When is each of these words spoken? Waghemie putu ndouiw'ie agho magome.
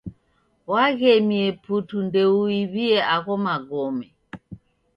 Waghemie 0.71 1.47
putu 1.63 1.97
ndouiw'ie 2.07 2.97
agho 3.15 3.35
magome. 3.45 4.07